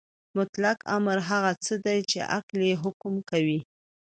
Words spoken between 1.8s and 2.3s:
دی چې